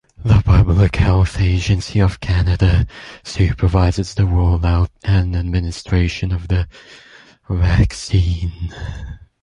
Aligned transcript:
The 0.25 0.41
Public 0.43 0.95
Health 0.95 1.39
Agency 1.39 1.99
of 1.99 2.19
Canada 2.21 2.87
supervises 3.23 4.15
the 4.15 4.23
rollout 4.23 4.89
and 5.03 5.35
administration 5.35 6.31
of 6.31 6.47
the 6.47 6.67
vaccine. 7.47 8.73